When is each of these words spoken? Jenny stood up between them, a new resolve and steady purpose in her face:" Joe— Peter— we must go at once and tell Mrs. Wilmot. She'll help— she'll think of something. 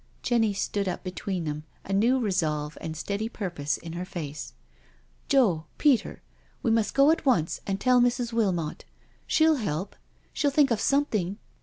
Jenny 0.23 0.51
stood 0.51 0.87
up 0.87 1.03
between 1.03 1.43
them, 1.43 1.63
a 1.85 1.93
new 1.93 2.17
resolve 2.17 2.75
and 2.81 2.97
steady 2.97 3.29
purpose 3.29 3.77
in 3.77 3.93
her 3.93 4.03
face:" 4.03 4.53
Joe— 5.29 5.65
Peter— 5.77 6.23
we 6.63 6.71
must 6.71 6.95
go 6.95 7.11
at 7.11 7.23
once 7.23 7.61
and 7.67 7.79
tell 7.79 8.01
Mrs. 8.01 8.33
Wilmot. 8.33 8.83
She'll 9.27 9.57
help— 9.57 9.95
she'll 10.33 10.49
think 10.49 10.71
of 10.71 10.81
something. 10.81 11.37